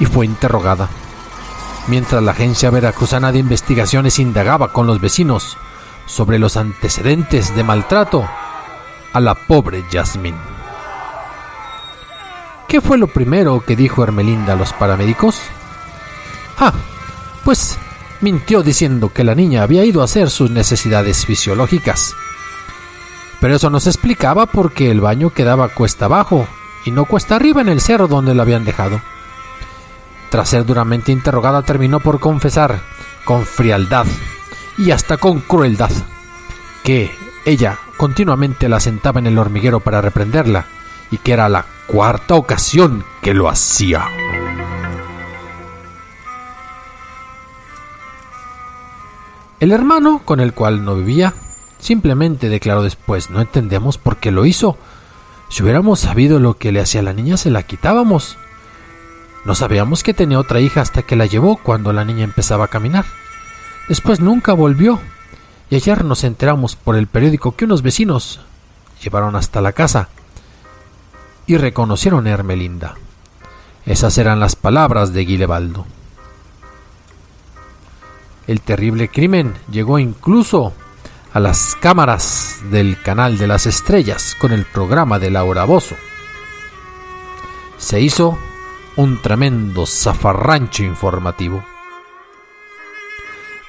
y 0.00 0.06
fue 0.06 0.24
interrogada. 0.24 0.88
Mientras 1.86 2.22
la 2.22 2.32
agencia 2.32 2.70
veracruzana 2.70 3.30
de 3.30 3.40
investigaciones 3.40 4.18
indagaba 4.18 4.72
con 4.72 4.86
los 4.86 5.02
vecinos 5.02 5.58
sobre 6.06 6.38
los 6.38 6.56
antecedentes 6.56 7.54
de 7.54 7.62
maltrato 7.62 8.26
a 9.16 9.20
la 9.20 9.34
pobre 9.34 9.82
Yasmín. 9.90 10.34
¿Qué 12.68 12.82
fue 12.82 12.98
lo 12.98 13.06
primero 13.06 13.64
que 13.64 13.74
dijo 13.74 14.02
Hermelinda 14.02 14.52
a 14.52 14.56
los 14.56 14.74
paramédicos? 14.74 15.40
Ah, 16.58 16.74
pues 17.42 17.78
mintió 18.20 18.62
diciendo 18.62 19.10
que 19.14 19.24
la 19.24 19.34
niña 19.34 19.62
había 19.62 19.86
ido 19.86 20.02
a 20.02 20.04
hacer 20.04 20.28
sus 20.28 20.50
necesidades 20.50 21.24
fisiológicas. 21.24 22.14
Pero 23.40 23.56
eso 23.56 23.70
no 23.70 23.80
se 23.80 23.88
explicaba 23.88 24.44
porque 24.44 24.90
el 24.90 25.00
baño 25.00 25.30
quedaba 25.30 25.70
cuesta 25.70 26.04
abajo 26.04 26.46
y 26.84 26.90
no 26.90 27.06
cuesta 27.06 27.36
arriba 27.36 27.62
en 27.62 27.70
el 27.70 27.80
cerro 27.80 28.08
donde 28.08 28.34
la 28.34 28.42
habían 28.42 28.66
dejado. 28.66 29.00
Tras 30.28 30.50
ser 30.50 30.66
duramente 30.66 31.10
interrogada 31.10 31.62
terminó 31.62 32.00
por 32.00 32.20
confesar, 32.20 32.80
con 33.24 33.46
frialdad 33.46 34.04
y 34.76 34.90
hasta 34.90 35.16
con 35.16 35.40
crueldad, 35.40 35.92
que 36.84 37.16
ella 37.46 37.78
continuamente 37.96 38.68
la 38.68 38.80
sentaba 38.80 39.20
en 39.20 39.26
el 39.26 39.38
hormiguero 39.38 39.80
para 39.80 40.00
reprenderla 40.00 40.66
y 41.10 41.18
que 41.18 41.32
era 41.32 41.48
la 41.48 41.66
cuarta 41.86 42.34
ocasión 42.34 43.04
que 43.22 43.34
lo 43.34 43.48
hacía. 43.48 44.04
El 49.58 49.72
hermano, 49.72 50.20
con 50.24 50.40
el 50.40 50.52
cual 50.52 50.84
no 50.84 50.96
vivía, 50.96 51.32
simplemente 51.78 52.48
declaró 52.48 52.82
después, 52.82 53.30
no 53.30 53.40
entendemos 53.40 53.96
por 53.96 54.18
qué 54.18 54.30
lo 54.30 54.44
hizo. 54.44 54.76
Si 55.48 55.62
hubiéramos 55.62 56.00
sabido 56.00 56.38
lo 56.40 56.58
que 56.58 56.72
le 56.72 56.80
hacía 56.80 57.00
a 57.00 57.04
la 57.04 57.14
niña, 57.14 57.36
se 57.36 57.50
la 57.50 57.62
quitábamos. 57.62 58.36
No 59.46 59.54
sabíamos 59.54 60.02
que 60.02 60.12
tenía 60.12 60.40
otra 60.40 60.60
hija 60.60 60.82
hasta 60.82 61.02
que 61.02 61.16
la 61.16 61.24
llevó 61.24 61.56
cuando 61.56 61.92
la 61.92 62.04
niña 62.04 62.24
empezaba 62.24 62.66
a 62.66 62.68
caminar. 62.68 63.06
Después 63.88 64.20
nunca 64.20 64.52
volvió. 64.52 65.00
Y 65.70 65.76
ayer 65.76 66.04
nos 66.04 66.24
enteramos 66.24 66.76
por 66.76 66.96
el 66.96 67.06
periódico 67.06 67.56
que 67.56 67.64
unos 67.64 67.82
vecinos 67.82 68.40
llevaron 69.02 69.36
hasta 69.36 69.60
la 69.60 69.72
casa 69.72 70.08
y 71.46 71.56
reconocieron 71.56 72.26
a 72.26 72.30
Hermelinda. 72.30 72.94
Esas 73.84 74.18
eran 74.18 74.40
las 74.40 74.56
palabras 74.56 75.12
de 75.12 75.24
Guilebaldo. 75.24 75.86
El 78.46 78.60
terrible 78.60 79.08
crimen 79.08 79.54
llegó 79.70 79.98
incluso 79.98 80.72
a 81.32 81.40
las 81.40 81.76
cámaras 81.80 82.60
del 82.70 83.00
canal 83.02 83.38
de 83.38 83.46
las 83.46 83.66
estrellas 83.66 84.36
con 84.40 84.52
el 84.52 84.64
programa 84.64 85.18
de 85.18 85.30
Laura 85.30 85.64
Bozo. 85.64 85.96
Se 87.76 88.00
hizo 88.00 88.38
un 88.96 89.20
tremendo 89.20 89.84
zafarrancho 89.86 90.82
informativo. 90.82 91.64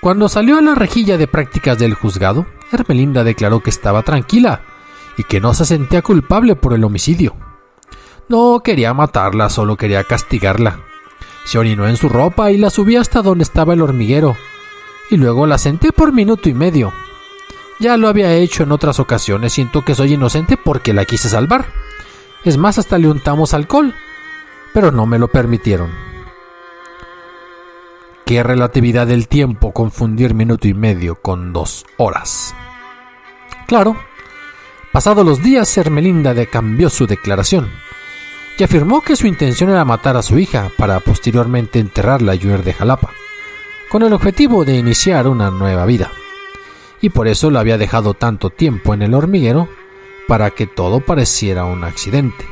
Cuando 0.01 0.29
salió 0.29 0.57
a 0.57 0.61
la 0.61 0.75
rejilla 0.75 1.17
de 1.17 1.27
prácticas 1.27 1.79
del 1.79 1.93
juzgado, 1.93 2.45
Hermelinda 2.71 3.23
declaró 3.23 3.61
que 3.61 3.69
estaba 3.69 4.03
tranquila 4.03 4.61
y 5.17 5.23
que 5.23 5.41
no 5.41 5.53
se 5.53 5.65
sentía 5.65 6.01
culpable 6.01 6.55
por 6.55 6.73
el 6.73 6.83
homicidio. 6.83 7.35
No 8.29 8.61
quería 8.63 8.93
matarla, 8.93 9.49
solo 9.49 9.75
quería 9.75 10.03
castigarla. 10.03 10.81
Se 11.45 11.57
orinó 11.57 11.87
en 11.87 11.97
su 11.97 12.09
ropa 12.09 12.51
y 12.51 12.57
la 12.57 12.69
subí 12.69 12.95
hasta 12.95 13.21
donde 13.21 13.43
estaba 13.43 13.73
el 13.73 13.81
hormiguero, 13.81 14.35
y 15.09 15.17
luego 15.17 15.47
la 15.47 15.57
senté 15.57 15.91
por 15.91 16.13
minuto 16.13 16.49
y 16.49 16.53
medio. 16.53 16.93
Ya 17.79 17.95
lo 17.95 18.07
había 18.07 18.33
hecho 18.33 18.63
en 18.63 18.71
otras 18.71 18.99
ocasiones, 18.99 19.53
siento 19.53 19.85
que 19.85 19.95
soy 19.95 20.13
inocente 20.13 20.57
porque 20.57 20.93
la 20.93 21.05
quise 21.05 21.29
salvar. 21.29 21.65
Es 22.43 22.57
más, 22.57 22.77
hasta 22.77 22.97
le 22.97 23.07
untamos 23.07 23.53
alcohol, 23.53 23.93
pero 24.73 24.91
no 24.91 25.05
me 25.05 25.19
lo 25.19 25.27
permitieron. 25.27 26.06
Qué 28.27 28.43
relatividad 28.43 29.07
del 29.07 29.29
tiempo 29.29 29.71
confundir 29.71 30.33
minuto 30.33 30.67
y 30.67 30.73
medio 30.73 31.15
con 31.15 31.53
dos 31.53 31.85
horas. 31.95 32.53
Claro, 33.67 33.95
pasados 34.91 35.25
los 35.25 35.41
días, 35.41 35.77
Hermelinda 35.77 36.35
cambió 36.47 36.89
su 36.89 37.07
declaración 37.07 37.71
y 38.57 38.65
afirmó 38.65 38.99
que 38.99 39.15
su 39.15 39.27
intención 39.27 39.69
era 39.69 39.85
matar 39.85 40.17
a 40.17 40.21
su 40.21 40.37
hija 40.37 40.69
para 40.77 40.99
posteriormente 40.99 41.79
enterrarla 41.79 42.35
y 42.35 42.45
huir 42.45 42.63
de 42.63 42.73
Jalapa, 42.73 43.11
con 43.89 44.03
el 44.03 44.11
objetivo 44.11 44.65
de 44.65 44.75
iniciar 44.75 45.29
una 45.29 45.49
nueva 45.49 45.85
vida. 45.85 46.11
Y 46.99 47.11
por 47.11 47.29
eso 47.29 47.49
la 47.49 47.61
había 47.61 47.77
dejado 47.77 48.13
tanto 48.13 48.49
tiempo 48.49 48.93
en 48.93 49.03
el 49.03 49.13
hormiguero 49.13 49.69
para 50.27 50.51
que 50.51 50.67
todo 50.67 50.99
pareciera 50.99 51.63
un 51.63 51.85
accidente. 51.85 52.45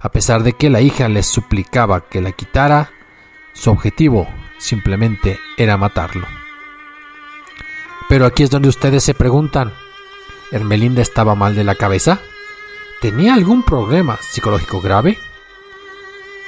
A 0.00 0.12
pesar 0.12 0.44
de 0.44 0.52
que 0.52 0.70
la 0.70 0.80
hija 0.80 1.08
les 1.08 1.26
suplicaba 1.26 2.02
que 2.08 2.20
la 2.20 2.30
quitara, 2.30 2.92
su 3.58 3.70
objetivo 3.70 4.28
simplemente 4.58 5.38
era 5.56 5.76
matarlo. 5.76 6.26
Pero 8.08 8.26
aquí 8.26 8.42
es 8.42 8.50
donde 8.50 8.68
ustedes 8.68 9.02
se 9.04 9.14
preguntan, 9.14 9.72
¿Hermelinda 10.50 11.02
estaba 11.02 11.34
mal 11.34 11.54
de 11.54 11.64
la 11.64 11.74
cabeza? 11.74 12.20
¿Tenía 13.00 13.34
algún 13.34 13.62
problema 13.62 14.18
psicológico 14.20 14.80
grave? 14.80 15.18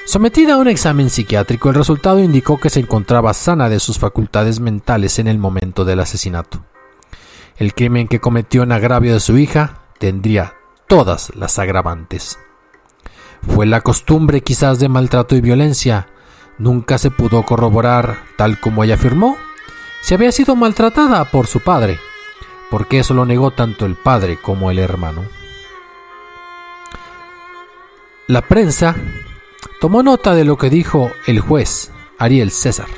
Sometida 0.06 0.54
a 0.54 0.58
un 0.58 0.68
examen 0.68 1.10
psiquiátrico, 1.10 1.68
el 1.68 1.74
resultado 1.74 2.18
indicó 2.18 2.58
que 2.58 2.70
se 2.70 2.80
encontraba 2.80 3.34
sana 3.34 3.68
de 3.68 3.78
sus 3.78 3.98
facultades 3.98 4.58
mentales 4.58 5.18
en 5.18 5.28
el 5.28 5.38
momento 5.38 5.84
del 5.84 6.00
asesinato. 6.00 6.64
El 7.56 7.74
crimen 7.74 8.08
que 8.08 8.20
cometió 8.20 8.62
en 8.62 8.72
agravio 8.72 9.12
de 9.12 9.20
su 9.20 9.36
hija 9.36 9.82
tendría 9.98 10.54
todas 10.88 11.30
las 11.36 11.58
agravantes. 11.58 12.38
Fue 13.54 13.66
la 13.66 13.82
costumbre 13.82 14.40
quizás 14.40 14.78
de 14.78 14.88
maltrato 14.88 15.36
y 15.36 15.40
violencia. 15.40 16.08
Nunca 16.60 16.98
se 16.98 17.10
pudo 17.10 17.42
corroborar, 17.42 18.18
tal 18.36 18.60
como 18.60 18.84
ella 18.84 18.96
afirmó, 18.96 19.38
si 20.02 20.12
había 20.12 20.30
sido 20.30 20.56
maltratada 20.56 21.24
por 21.30 21.46
su 21.46 21.60
padre, 21.60 21.98
porque 22.70 22.98
eso 22.98 23.14
lo 23.14 23.24
negó 23.24 23.50
tanto 23.50 23.86
el 23.86 23.94
padre 23.94 24.36
como 24.36 24.70
el 24.70 24.78
hermano. 24.78 25.24
La 28.26 28.42
prensa 28.42 28.94
tomó 29.80 30.02
nota 30.02 30.34
de 30.34 30.44
lo 30.44 30.58
que 30.58 30.68
dijo 30.68 31.10
el 31.26 31.40
juez 31.40 31.92
Ariel 32.18 32.50
César, 32.50 32.88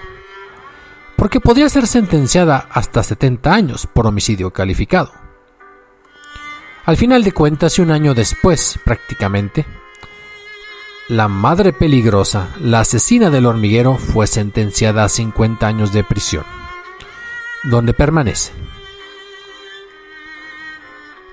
porque 1.14 1.38
podría 1.38 1.68
ser 1.68 1.86
sentenciada 1.86 2.66
hasta 2.68 3.04
70 3.04 3.54
años 3.54 3.86
por 3.86 4.08
homicidio 4.08 4.52
calificado. 4.52 5.12
Al 6.84 6.96
final 6.96 7.22
de 7.22 7.30
cuentas, 7.30 7.78
un 7.78 7.92
año 7.92 8.12
después, 8.12 8.80
prácticamente, 8.84 9.64
la 11.08 11.28
madre 11.28 11.72
peligrosa, 11.72 12.48
la 12.60 12.80
asesina 12.80 13.30
del 13.30 13.46
hormiguero, 13.46 13.96
fue 13.96 14.26
sentenciada 14.26 15.04
a 15.04 15.08
50 15.08 15.66
años 15.66 15.92
de 15.92 16.04
prisión, 16.04 16.44
donde 17.64 17.92
permanece. 17.92 18.52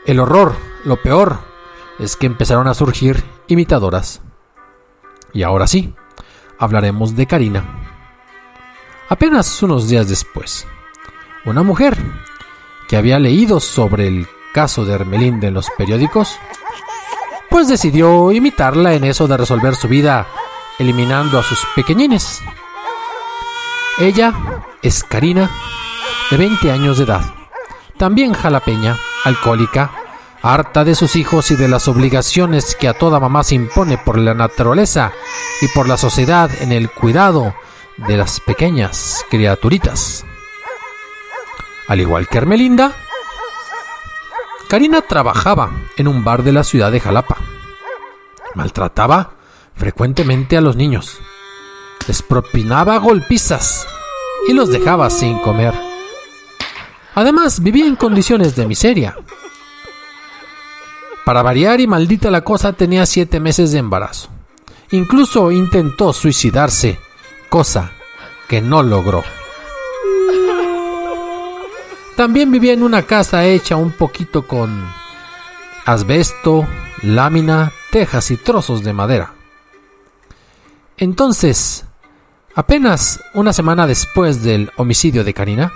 El 0.06 0.20
horror, 0.20 0.56
lo 0.86 1.02
peor, 1.02 1.40
es 2.00 2.16
que 2.16 2.26
empezaron 2.26 2.68
a 2.68 2.74
surgir 2.74 3.24
imitadoras. 3.48 4.22
Y 5.34 5.44
ahora 5.44 5.68
sí, 5.68 5.94
hablaremos 6.58 7.16
de 7.16 7.28
Karina. 7.28 7.64
Apenas 9.08 9.62
unos 9.62 9.88
días 9.88 10.10
después, 10.10 10.66
una 11.46 11.64
mujer 11.64 11.98
que 12.88 12.98
había 12.98 13.20
leído 13.20 13.60
sobre 13.60 14.08
el 14.08 14.28
caso 14.54 14.86
de 14.86 14.94
Hermelinda 14.94 15.48
en 15.48 15.54
los 15.54 15.70
periódicos, 15.78 16.40
pues 17.50 17.68
decidió 17.68 18.32
imitarla 18.32 18.94
en 18.94 19.04
eso 19.04 19.28
de 19.28 19.38
resolver 19.38 19.76
su 19.76 19.88
vida 19.88 20.28
eliminando 20.78 21.40
a 21.40 21.44
sus 21.44 21.60
pequeñines. 21.76 22.42
Ella 24.00 24.34
es 24.82 25.04
Karina, 25.04 25.50
de 26.32 26.38
20 26.38 26.72
años 26.72 26.98
de 26.98 27.04
edad, 27.04 27.22
también 27.98 28.34
jalapeña, 28.34 28.98
alcohólica, 29.26 29.92
harta 30.42 30.86
de 30.86 30.96
sus 30.96 31.16
hijos 31.16 31.52
y 31.52 31.56
de 31.56 31.68
las 31.68 31.88
obligaciones 31.88 32.76
que 32.76 32.88
a 32.88 32.94
toda 32.94 33.20
mamá 33.20 33.44
se 33.44 33.56
impone 33.56 33.98
por 33.98 34.18
la 34.18 34.34
naturaleza 34.34 35.12
y 35.62 35.68
por 35.70 35.88
la 35.88 35.98
sociedad 35.98 36.50
en 36.62 36.72
el 36.72 36.90
cuidado 36.90 37.54
de 37.98 38.16
las 38.16 38.40
pequeñas 38.40 39.26
criaturitas. 39.30 40.26
Al 41.88 42.00
igual 42.00 42.28
que 42.30 42.38
Hermelinda, 42.38 42.94
Karina 44.70 45.02
trabajaba 45.02 45.72
en 45.98 46.08
un 46.08 46.24
bar 46.24 46.44
de 46.44 46.52
la 46.52 46.64
ciudad 46.64 46.92
de 46.92 47.00
Jalapa. 47.00 47.38
Maltrataba 48.54 49.32
frecuentemente 49.76 50.58
a 50.58 50.62
los 50.62 50.76
niños, 50.76 51.18
les 52.08 52.22
propinaba 52.22 52.98
golpizas 52.98 53.88
y 54.48 54.54
los 54.54 54.70
dejaba 54.70 55.10
sin 55.10 55.40
comer. 55.40 55.74
Además, 57.16 57.64
vivía 57.64 57.88
en 57.88 57.96
condiciones 57.96 58.56
de 58.56 58.68
miseria. 58.68 59.18
Para 61.26 61.42
variar 61.42 61.82
y 61.82 61.88
maldita 61.88 62.30
la 62.30 62.44
cosa 62.44 62.74
tenía 62.74 63.08
siete 63.08 63.40
meses 63.40 63.72
de 63.72 63.80
embarazo. 63.80 64.30
Incluso 64.92 65.50
intentó 65.50 66.14
suicidarse, 66.14 67.00
cosa 67.50 67.94
que 68.48 68.62
no 68.62 68.84
logró. 68.84 69.24
También 72.20 72.52
vivía 72.52 72.74
en 72.74 72.84
una 72.84 73.04
casa 73.04 73.46
hecha 73.46 73.78
un 73.78 73.92
poquito 73.94 74.46
con 74.46 74.86
asbesto, 75.86 76.68
lámina, 77.02 77.72
tejas 77.92 78.30
y 78.32 78.36
trozos 78.36 78.84
de 78.84 78.92
madera. 78.92 79.36
Entonces, 80.98 81.86
apenas 82.54 83.22
una 83.34 83.54
semana 83.54 83.88
después 83.88 84.44
del 84.44 84.70
homicidio 84.76 85.24
de 85.24 85.34
Karina, 85.34 85.72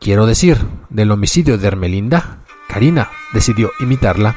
quiero 0.00 0.24
decir, 0.24 0.56
del 0.88 1.10
homicidio 1.10 1.58
de 1.58 1.66
Hermelinda, 1.68 2.38
Karina 2.66 3.10
decidió 3.34 3.72
imitarla. 3.78 4.36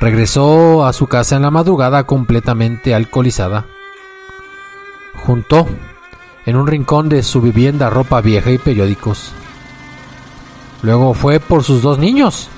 Regresó 0.00 0.86
a 0.86 0.94
su 0.94 1.06
casa 1.06 1.36
en 1.36 1.42
la 1.42 1.50
madrugada 1.50 2.04
completamente 2.04 2.94
alcoholizada. 2.94 3.66
Juntó 5.16 5.66
en 6.46 6.56
un 6.56 6.66
rincón 6.66 7.08
de 7.08 7.22
su 7.22 7.40
vivienda 7.40 7.90
ropa 7.90 8.20
vieja 8.20 8.50
y 8.50 8.58
periódicos. 8.58 9.32
Luego 10.82 11.14
fue 11.14 11.40
por 11.40 11.62
sus 11.62 11.82
dos 11.82 11.98
niños, 11.98 12.48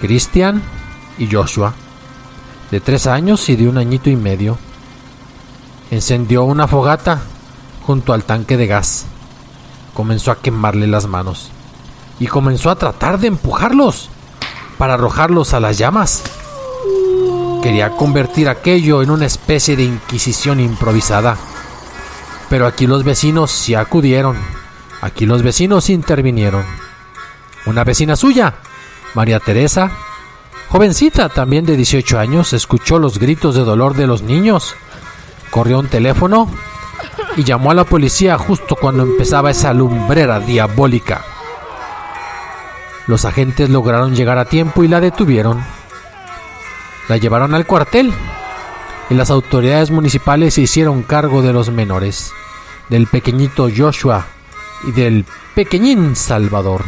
Christian 0.00 0.62
y 1.18 1.28
Joshua, 1.30 1.74
de 2.70 2.80
tres 2.80 3.06
años 3.06 3.48
y 3.48 3.56
de 3.56 3.68
un 3.68 3.78
añito 3.78 4.10
y 4.10 4.16
medio. 4.16 4.58
Encendió 5.90 6.44
una 6.44 6.66
fogata 6.66 7.20
junto 7.86 8.12
al 8.12 8.24
tanque 8.24 8.56
de 8.56 8.66
gas. 8.66 9.06
Comenzó 9.94 10.30
a 10.30 10.40
quemarle 10.40 10.86
las 10.86 11.06
manos 11.06 11.50
y 12.20 12.26
comenzó 12.26 12.70
a 12.70 12.76
tratar 12.76 13.18
de 13.18 13.28
empujarlos 13.28 14.08
para 14.78 14.94
arrojarlos 14.94 15.52
a 15.54 15.60
las 15.60 15.78
llamas. 15.78 16.22
Quería 17.62 17.90
convertir 17.90 18.48
aquello 18.48 19.02
en 19.02 19.10
una 19.10 19.26
especie 19.26 19.76
de 19.76 19.84
inquisición 19.84 20.60
improvisada. 20.60 21.36
Pero 22.50 22.66
aquí 22.66 22.86
los 22.88 23.04
vecinos 23.04 23.52
sí 23.52 23.74
acudieron. 23.74 24.36
Aquí 25.00 25.24
los 25.24 25.42
vecinos 25.42 25.88
intervinieron. 25.88 26.64
Una 27.64 27.84
vecina 27.84 28.16
suya, 28.16 28.54
María 29.14 29.38
Teresa, 29.38 29.90
jovencita 30.68 31.28
también 31.28 31.64
de 31.64 31.76
18 31.76 32.18
años, 32.18 32.52
escuchó 32.52 32.98
los 32.98 33.18
gritos 33.18 33.54
de 33.54 33.62
dolor 33.62 33.94
de 33.94 34.08
los 34.08 34.22
niños. 34.22 34.74
Corrió 35.50 35.78
un 35.78 35.86
teléfono 35.86 36.50
y 37.36 37.44
llamó 37.44 37.70
a 37.70 37.74
la 37.74 37.84
policía 37.84 38.36
justo 38.36 38.74
cuando 38.74 39.04
empezaba 39.04 39.52
esa 39.52 39.72
lumbrera 39.72 40.40
diabólica. 40.40 41.22
Los 43.06 43.24
agentes 43.24 43.70
lograron 43.70 44.16
llegar 44.16 44.38
a 44.38 44.44
tiempo 44.44 44.82
y 44.82 44.88
la 44.88 45.00
detuvieron. 45.00 45.64
La 47.08 47.16
llevaron 47.16 47.54
al 47.54 47.66
cuartel 47.66 48.12
y 49.10 49.14
las 49.14 49.30
autoridades 49.30 49.90
municipales 49.90 50.54
se 50.54 50.62
hicieron 50.62 51.02
cargo 51.02 51.42
de 51.42 51.52
los 51.52 51.70
menores, 51.70 52.32
del 52.88 53.08
pequeñito 53.08 53.68
Joshua 53.76 54.26
y 54.86 54.92
del 54.92 55.26
pequeñín 55.54 56.14
Salvador. 56.14 56.84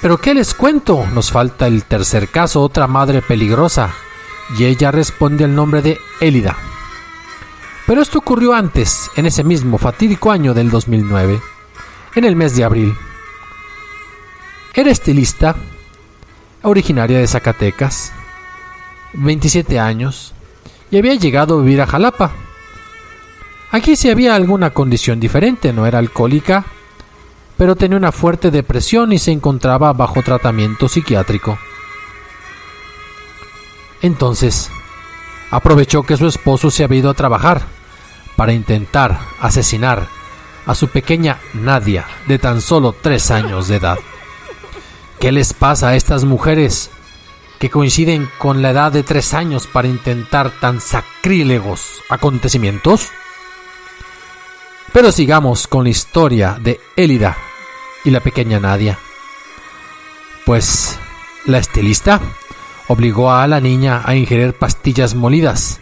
Pero 0.00 0.18
¿qué 0.18 0.32
les 0.32 0.54
cuento? 0.54 1.04
Nos 1.12 1.32
falta 1.32 1.66
el 1.66 1.84
tercer 1.84 2.28
caso, 2.28 2.62
otra 2.62 2.86
madre 2.86 3.20
peligrosa, 3.20 3.92
y 4.56 4.64
ella 4.64 4.92
responde 4.92 5.44
al 5.44 5.56
nombre 5.56 5.82
de 5.82 5.98
Élida. 6.20 6.56
Pero 7.88 8.02
esto 8.02 8.18
ocurrió 8.18 8.52
antes, 8.52 9.10
en 9.16 9.26
ese 9.26 9.42
mismo 9.42 9.78
fatídico 9.78 10.30
año 10.30 10.54
del 10.54 10.70
2009, 10.70 11.40
en 12.14 12.24
el 12.24 12.36
mes 12.36 12.54
de 12.54 12.62
abril. 12.62 12.96
Era 14.74 14.92
estilista, 14.92 15.56
originaria 16.62 17.18
de 17.18 17.26
Zacatecas, 17.26 18.12
27 19.14 19.78
años, 19.78 20.34
y 20.90 20.98
había 20.98 21.14
llegado 21.14 21.58
a 21.58 21.62
vivir 21.62 21.80
a 21.80 21.86
Jalapa. 21.86 22.32
Aquí 23.70 23.96
sí 23.96 24.10
había 24.10 24.34
alguna 24.34 24.70
condición 24.70 25.20
diferente, 25.20 25.72
no 25.72 25.86
era 25.86 25.98
alcohólica, 25.98 26.64
pero 27.56 27.76
tenía 27.76 27.98
una 27.98 28.12
fuerte 28.12 28.50
depresión 28.50 29.12
y 29.12 29.18
se 29.18 29.32
encontraba 29.32 29.92
bajo 29.92 30.22
tratamiento 30.22 30.88
psiquiátrico. 30.88 31.58
Entonces, 34.00 34.70
aprovechó 35.50 36.02
que 36.04 36.16
su 36.16 36.26
esposo 36.26 36.70
se 36.70 36.84
había 36.84 37.00
ido 37.00 37.10
a 37.10 37.14
trabajar 37.14 37.62
para 38.36 38.52
intentar 38.52 39.18
asesinar 39.40 40.06
a 40.66 40.74
su 40.74 40.88
pequeña 40.88 41.38
Nadia 41.54 42.06
de 42.26 42.38
tan 42.38 42.60
solo 42.60 42.94
tres 43.00 43.30
años 43.30 43.68
de 43.68 43.76
edad. 43.76 43.98
¿Qué 45.20 45.32
les 45.32 45.52
pasa 45.52 45.88
a 45.88 45.96
estas 45.96 46.24
mujeres 46.24 46.90
que 47.58 47.70
coinciden 47.70 48.30
con 48.38 48.62
la 48.62 48.70
edad 48.70 48.92
de 48.92 49.02
tres 49.02 49.34
años 49.34 49.66
para 49.66 49.88
intentar 49.88 50.52
tan 50.60 50.80
sacrílegos 50.80 52.02
acontecimientos? 52.08 53.08
Pero 54.92 55.10
sigamos 55.10 55.66
con 55.66 55.82
la 55.84 55.90
historia 55.90 56.56
de 56.60 56.78
Élida 56.94 57.36
y 58.04 58.10
la 58.10 58.20
pequeña 58.20 58.60
Nadia. 58.60 58.96
Pues 60.46 60.96
la 61.46 61.58
estilista 61.58 62.20
obligó 62.86 63.32
a 63.32 63.46
la 63.48 63.60
niña 63.60 64.02
a 64.04 64.14
ingerir 64.14 64.54
pastillas 64.54 65.16
molidas 65.16 65.80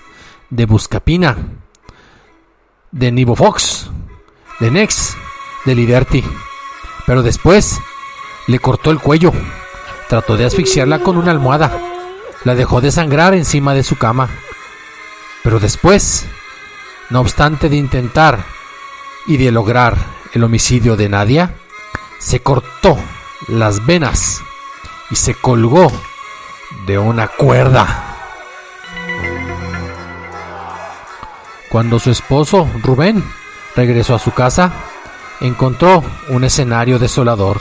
de 0.49 0.64
buscapina, 0.64 1.37
de 2.90 3.12
Nivofox, 3.12 3.90
de 4.61 4.70
Nex, 4.70 5.14
de 5.66 5.75
Liberty. 5.75 6.25
Pero 7.05 7.22
después 7.22 7.79
le 8.46 8.59
cortó 8.59 8.90
el 8.90 8.98
cuello. 8.98 9.32
Trató 10.09 10.37
de 10.37 10.44
asfixiarla 10.44 11.00
con 11.00 11.16
una 11.16 11.30
almohada. 11.30 11.78
La 12.44 12.54
dejó 12.54 12.80
desangrar 12.80 13.35
encima 13.35 13.74
de 13.74 13.82
su 13.82 13.96
cama. 13.96 14.28
Pero 15.42 15.59
después, 15.59 16.26
no 17.11 17.20
obstante 17.20 17.68
de 17.68 17.76
intentar 17.76 18.44
y 19.26 19.37
de 19.37 19.50
lograr 19.50 19.96
el 20.32 20.44
homicidio 20.44 20.96
de 20.96 21.09
Nadia, 21.09 21.54
se 22.18 22.40
cortó 22.40 22.96
las 23.48 23.85
venas 23.87 24.40
y 25.11 25.16
se 25.16 25.35
colgó 25.35 25.90
de 26.87 26.98
una 26.98 27.28
cuerda. 27.28 28.16
Cuando 31.68 31.98
su 31.98 32.11
esposo, 32.11 32.68
Rubén, 32.82 33.24
regresó 33.74 34.14
a 34.14 34.18
su 34.18 34.32
casa, 34.32 34.72
encontró 35.40 36.02
un 36.28 36.44
escenario 36.44 36.98
desolador 36.98 37.61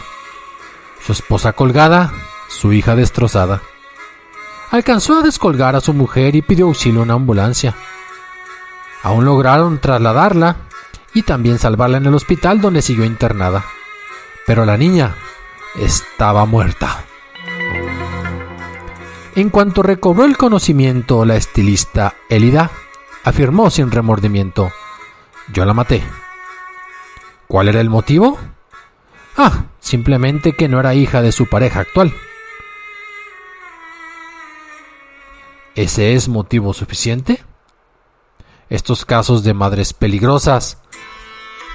su 1.06 1.12
esposa 1.12 1.54
colgada, 1.54 2.12
su 2.48 2.74
hija 2.74 2.96
destrozada. 2.96 3.62
Alcanzó 4.72 5.20
a 5.20 5.22
descolgar 5.22 5.76
a 5.76 5.82
su 5.82 5.94
mujer 5.94 6.36
y 6.36 6.42
pidió 6.42 6.66
auxilio 6.66 7.02
a 7.02 7.04
una 7.04 7.14
ambulancia. 7.14 7.76
Aún 9.04 9.24
lograron 9.24 9.78
trasladarla 9.78 10.56
y 11.14 11.22
también 11.22 11.60
salvarla 11.60 11.98
en 11.98 12.08
el 12.08 12.16
hospital 12.16 12.60
donde 12.60 12.82
siguió 12.82 13.06
internada. 13.06 13.64
Pero 14.48 14.66
la 14.66 14.78
niña 14.78 15.16
estaba 15.76 16.46
muerta. 16.46 17.04
En 19.36 19.50
cuanto 19.50 19.84
recobró 19.84 20.26
el 20.26 20.38
conocimiento, 20.38 21.24
la 21.24 21.36
estilista 21.36 22.16
Elida 22.30 22.72
afirmó 23.24 23.70
sin 23.70 23.92
remordimiento, 23.92 24.72
yo 25.54 25.66
la 25.66 25.74
maté. 25.74 26.04
¿Cuál 27.48 27.68
era 27.68 27.80
el 27.80 27.90
motivo? 27.90 28.40
Ah, 29.38 29.66
simplemente 29.80 30.54
que 30.54 30.68
no 30.68 30.80
era 30.80 30.96
hija 30.96 31.22
de 31.22 31.32
su 31.32 31.48
pareja 31.48 31.82
actual. 31.82 32.14
¿Ese 35.76 36.14
es 36.14 36.30
motivo 36.30 36.74
suficiente? 36.74 37.44
Estos 38.70 39.06
casos 39.06 39.44
de 39.44 39.54
madres 39.54 39.94
peligrosas 39.94 40.78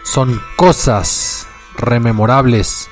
son 0.02 0.40
cosas 0.56 1.46
rememorables. 1.76 2.88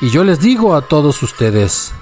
Y 0.00 0.10
yo 0.10 0.24
les 0.24 0.40
digo 0.40 0.74
a 0.74 0.82
todos 0.82 1.22
ustedes, 1.22 1.92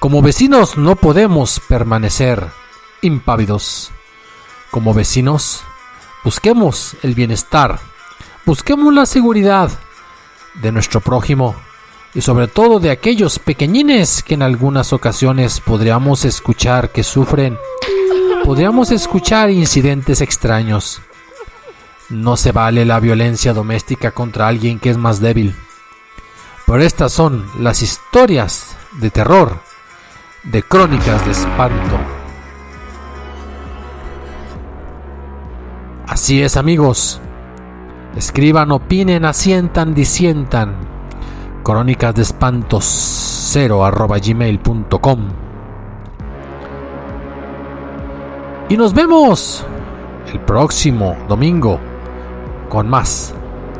como 0.00 0.20
vecinos 0.20 0.76
no 0.76 0.96
podemos 0.96 1.60
permanecer 1.68 2.48
impávidos. 3.02 3.92
Como 4.72 4.92
vecinos, 4.92 5.62
busquemos 6.24 6.96
el 7.02 7.14
bienestar 7.14 7.78
busquemos 8.48 8.94
la 8.94 9.04
seguridad 9.04 9.70
de 10.62 10.72
nuestro 10.72 11.00
prójimo 11.00 11.54
y 12.14 12.20
sobre 12.20 12.48
todo 12.48 12.80
de 12.80 12.90
aquellos 12.90 13.38
pequeñines 13.38 14.22
que 14.22 14.34
en 14.34 14.42
algunas 14.42 14.92
ocasiones 14.92 15.60
podríamos 15.60 16.24
escuchar 16.24 16.90
que 16.90 17.02
sufren, 17.02 17.58
podríamos 18.44 18.90
escuchar 18.90 19.50
incidentes 19.50 20.20
extraños. 20.20 21.00
No 22.08 22.36
se 22.36 22.52
vale 22.52 22.84
la 22.84 23.00
violencia 23.00 23.52
doméstica 23.52 24.12
contra 24.12 24.48
alguien 24.48 24.78
que 24.78 24.90
es 24.90 24.96
más 24.96 25.20
débil. 25.20 25.54
Pero 26.66 26.82
estas 26.82 27.12
son 27.12 27.46
las 27.60 27.82
historias 27.82 28.76
de 29.00 29.10
terror, 29.10 29.60
de 30.44 30.62
crónicas 30.62 31.24
de 31.24 31.32
espanto. 31.32 31.98
Así 36.06 36.42
es 36.42 36.56
amigos. 36.56 37.20
Escriban, 38.16 38.72
opinen, 38.72 39.24
asientan, 39.24 39.94
disientan. 39.94 40.74
Crónicas 41.62 42.14
de 42.14 42.22
espantos 42.22 42.84
0 43.52 43.84
arroba 43.84 44.18
gmail.com. 44.18 45.18
Y 48.70 48.76
nos 48.76 48.92
vemos 48.92 49.64
el 50.32 50.40
próximo 50.40 51.16
domingo 51.28 51.80
con 52.68 52.88
más 52.88 53.34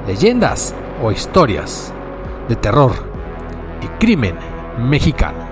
leyendas 0.07 0.75
o 1.03 1.13
historias 1.13 1.93
de 2.49 2.57
terror 2.57 2.93
y 3.83 3.87
crimen 3.99 4.37
mexicano. 4.79 5.48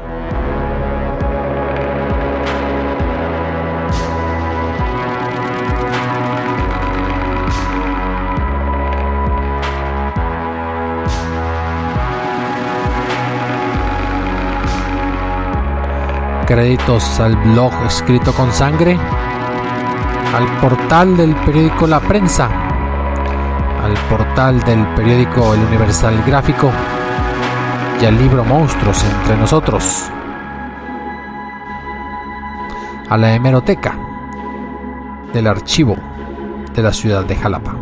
Créditos 16.47 17.19
al 17.19 17.35
blog 17.35 17.73
escrito 17.87 18.33
con 18.33 18.53
sangre, 18.53 18.97
al 18.97 20.47
portal 20.61 21.17
del 21.17 21.35
periódico 21.35 21.89
La 21.89 21.99
Prensa, 21.99 22.49
al 23.83 23.95
portal 24.09 24.61
del 24.61 24.87
periódico 24.95 25.55
El 25.55 25.61
Universal 25.63 26.23
Gráfico 26.25 26.71
y 28.01 28.05
al 28.05 28.17
libro 28.17 28.45
Monstruos 28.45 29.03
entre 29.05 29.37
nosotros, 29.37 30.09
a 33.09 33.17
la 33.17 33.35
hemeroteca 33.35 33.99
del 35.33 35.49
archivo 35.49 35.97
de 36.73 36.83
la 36.83 36.93
ciudad 36.93 37.25
de 37.25 37.35
Jalapa. 37.35 37.76